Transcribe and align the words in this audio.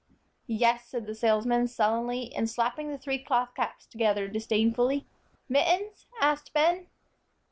"Yes," 0.47 0.87
said 0.87 1.05
the 1.05 1.13
salesman, 1.13 1.67
sullenly, 1.67 2.33
and 2.33 2.49
slapping 2.49 2.89
the 2.89 2.97
three 2.97 3.19
cloth 3.19 3.53
caps 3.53 3.85
together 3.85 4.27
disdainfully. 4.27 5.05
"Mittens?" 5.47 6.07
asked 6.19 6.53
Ben. 6.53 6.87